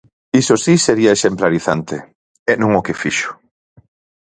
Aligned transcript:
Iso 0.41 0.55
si 0.63 0.73
sería 0.85 1.15
exemplarizante, 1.17 1.95
e 2.51 2.53
non 2.61 2.71
o 2.79 2.81
que 2.85 2.99
fixo. 3.01 3.31